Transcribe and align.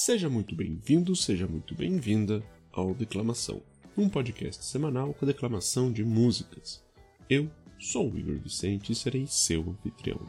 Seja 0.00 0.30
muito 0.30 0.54
bem-vindo, 0.54 1.16
seja 1.16 1.48
muito 1.48 1.74
bem-vinda 1.74 2.40
ao 2.70 2.94
Declamação, 2.94 3.60
um 3.96 4.08
podcast 4.08 4.64
semanal 4.64 5.12
com 5.12 5.24
a 5.24 5.26
declamação 5.26 5.92
de 5.92 6.04
músicas. 6.04 6.80
Eu 7.28 7.50
sou 7.80 8.08
o 8.08 8.16
Igor 8.16 8.36
Vicente 8.36 8.92
e 8.92 8.94
serei 8.94 9.26
seu 9.26 9.68
anfitrião. 9.68 10.20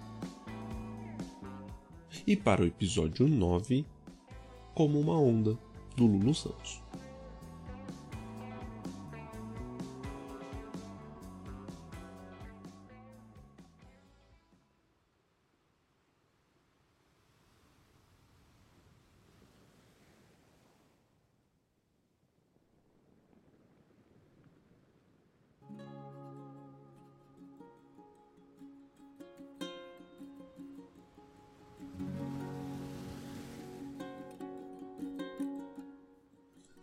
E 2.25 2.35
para 2.35 2.63
o 2.63 2.65
episódio 2.65 3.27
9, 3.27 3.85
Como 4.73 4.99
uma 4.99 5.19
Onda, 5.19 5.55
do 5.95 6.07
Lulu 6.07 6.33
Santos. 6.33 6.81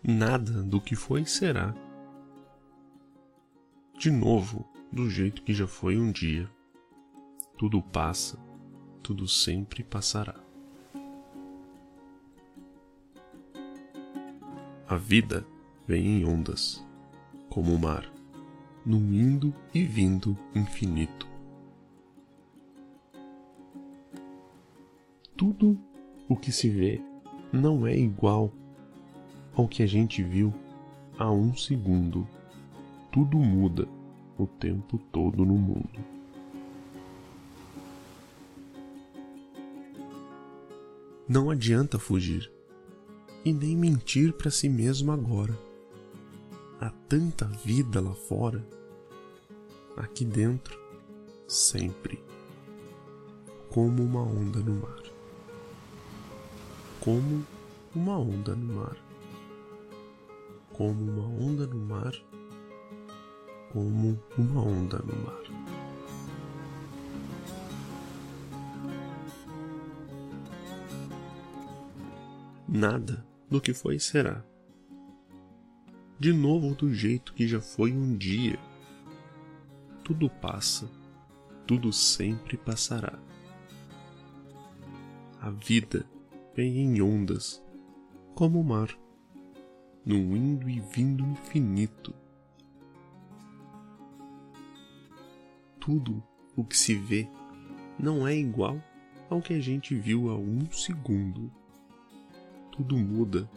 Nada 0.09 0.63
do 0.63 0.81
que 0.81 0.95
foi 0.95 1.25
será. 1.25 1.75
De 3.99 4.09
novo, 4.09 4.65
do 4.93 5.11
jeito 5.11 5.43
que 5.43 5.53
já 5.53 5.67
foi 5.67 5.99
um 5.99 6.13
dia. 6.13 6.49
Tudo 7.59 7.83
passa, 7.83 8.39
tudo 9.03 9.27
sempre 9.27 9.83
passará. 9.83 10.37
A 14.87 14.95
vida 14.95 15.45
vem 15.89 16.21
em 16.21 16.25
ondas, 16.25 16.87
como 17.49 17.75
o 17.75 17.79
mar, 17.81 18.09
num 18.85 19.13
indo 19.13 19.53
e 19.75 19.83
vindo 19.83 20.39
infinito. 20.55 21.27
Tudo 25.37 25.77
o 26.29 26.37
que 26.37 26.53
se 26.53 26.71
vê 26.71 27.03
não 27.53 27.85
é 27.85 27.97
igual 27.97 28.53
ao 29.57 29.67
que 29.67 29.83
a 29.83 29.87
gente 29.87 30.23
viu 30.23 30.53
há 31.19 31.31
um 31.31 31.57
segundo. 31.57 32.29
Tudo 33.11 33.39
muda 33.39 33.89
o 34.37 34.47
tempo 34.47 34.99
todo 35.11 35.45
no 35.45 35.55
mundo. 35.55 36.05
Não 41.27 41.51
adianta 41.51 41.99
fugir 41.99 42.53
e 43.45 43.53
nem 43.53 43.75
mentir 43.75 44.35
para 44.35 44.51
si 44.51 44.69
mesmo 44.69 45.11
agora. 45.11 45.59
Há 46.79 46.91
tanta 47.09 47.47
vida 47.47 48.01
lá 48.01 48.13
fora, 48.13 48.65
aqui 49.97 50.27
dentro, 50.27 50.79
sempre, 51.49 52.23
como 53.71 54.03
uma 54.03 54.21
onda 54.21 54.61
no 54.61 54.75
mar. 54.83 55.03
Como 57.01 57.45
uma 57.95 58.19
onda 58.19 58.55
no 58.55 58.75
mar 58.75 59.06
como 60.77 61.11
uma 61.11 61.27
onda 61.27 61.67
no 61.67 61.79
mar, 61.79 62.13
como 63.73 64.23
uma 64.37 64.61
onda 64.61 64.99
no 64.99 65.17
mar. 65.25 65.43
Nada 72.69 73.27
do 73.49 73.59
que 73.59 73.73
foi 73.73 73.99
será. 73.99 74.45
De 76.19 76.33
novo 76.33 76.75
do 76.75 76.93
jeito 76.93 77.33
que 77.33 77.49
já 77.49 77.61
foi 77.61 77.93
um 77.93 78.15
dia. 78.15 78.59
Tudo 80.05 80.29
passa, 80.29 80.91
tudo 81.67 81.91
sempre 81.91 82.59
passará. 82.59 83.19
A 85.41 85.49
vida 85.51 86.05
vem 86.55 86.81
em 86.81 87.01
ondas, 87.01 87.63
como 88.35 88.61
o 88.61 88.65
mar 88.65 88.89
num 90.07 90.37
indo 90.37 90.71
e 90.71 90.79
vindo 90.79 91.25
infinito. 91.25 92.15
Tudo 95.81 96.23
o 96.55 96.65
que 96.65 96.79
se 96.79 96.95
vê 96.95 97.29
não 97.99 98.27
é 98.27 98.37
igual 98.37 98.81
ao 99.29 99.43
que 99.43 99.53
a 99.53 99.59
gente 99.59 99.97
viu 99.97 100.31
há 100.31 100.37
um 100.37 100.71
segundo. 100.71 101.51
Tudo 102.71 102.97
muda 102.97 103.51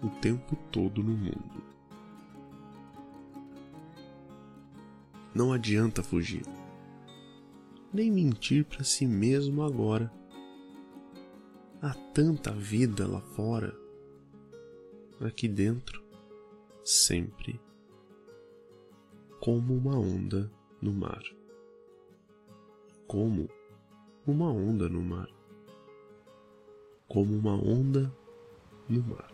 o 0.00 0.08
tempo 0.20 0.54
todo 0.70 1.02
no 1.02 1.16
mundo. 1.16 1.64
Não 5.34 5.52
adianta 5.52 6.04
fugir, 6.04 6.46
nem 7.92 8.12
mentir 8.12 8.64
para 8.64 8.84
si 8.84 9.06
mesmo 9.06 9.62
agora. 9.62 10.12
Há 11.82 11.92
tanta 12.14 12.52
vida 12.52 13.08
lá 13.08 13.20
fora 13.20 13.85
aqui 15.20 15.48
dentro, 15.48 16.02
sempre, 16.84 17.60
como 19.40 19.74
uma 19.74 19.98
onda 19.98 20.50
no 20.80 20.92
mar. 20.92 21.22
Como 23.06 23.48
uma 24.26 24.50
onda 24.50 24.88
no 24.88 25.00
mar. 25.00 25.28
Como 27.08 27.36
uma 27.36 27.54
onda 27.54 28.12
no 28.88 29.02
mar. 29.02 29.32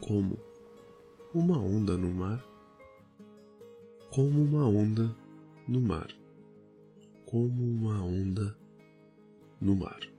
Como 0.00 0.38
uma 1.34 1.58
onda 1.58 1.96
no 1.96 2.10
mar. 2.12 2.44
Como 4.10 4.42
uma 4.42 4.68
onda 4.68 5.16
no 5.66 5.80
mar. 5.80 6.08
Como 7.24 7.64
uma 7.64 8.04
onda 8.04 8.56
no 9.60 9.74
mar. 9.74 10.15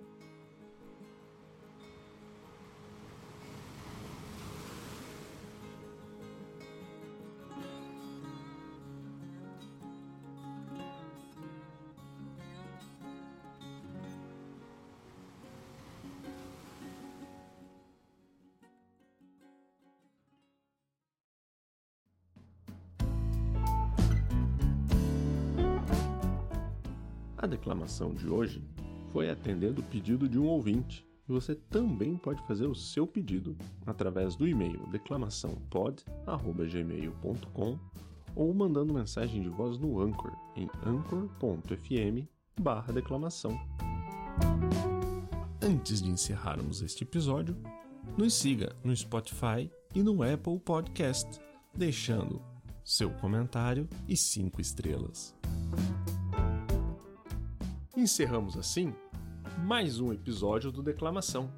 A 27.37 27.45
declamação 27.45 28.13
de 28.13 28.27
hoje 28.27 28.61
foi 29.11 29.29
atendendo 29.29 29.81
o 29.81 29.85
pedido 29.85 30.27
de 30.27 30.39
um 30.39 30.45
ouvinte. 30.45 31.05
E 31.29 31.31
você 31.31 31.53
também 31.53 32.15
pode 32.15 32.41
fazer 32.47 32.67
o 32.67 32.73
seu 32.73 33.05
pedido 33.05 33.57
através 33.85 34.33
do 34.35 34.47
e-mail 34.47 34.87
declamaçãopod@gmail.com 34.87 37.77
ou 38.33 38.53
mandando 38.53 38.93
mensagem 38.93 39.41
de 39.41 39.49
voz 39.49 39.77
no 39.77 39.99
Anchor 39.99 40.31
em 40.55 40.69
anchor.fm/declamação. 40.85 43.59
Antes 45.61 46.01
de 46.01 46.09
encerrarmos 46.09 46.81
este 46.81 47.03
episódio, 47.03 47.57
nos 48.17 48.35
siga 48.35 48.73
no 48.83 48.95
Spotify 48.95 49.69
e 49.93 50.01
no 50.01 50.23
Apple 50.23 50.59
Podcast, 50.59 51.41
deixando 51.75 52.41
seu 52.85 53.09
comentário 53.09 53.85
e 54.07 54.15
cinco 54.15 54.61
estrelas. 54.61 55.35
Encerramos 58.07 58.55
assim 58.55 58.93
mais 59.65 59.99
um 59.99 60.13
episódio 60.13 60.71
do 60.71 60.81
Declamação. 60.81 61.51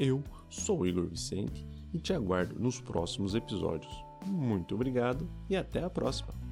Eu 0.00 0.24
sou 0.48 0.86
Igor 0.86 1.04
Vicente 1.04 1.68
e 1.92 1.98
te 1.98 2.14
aguardo 2.14 2.58
nos 2.58 2.80
próximos 2.80 3.34
episódios. 3.34 3.92
Muito 4.24 4.74
obrigado 4.74 5.28
e 5.50 5.54
até 5.54 5.84
a 5.84 5.90
próxima! 5.90 6.51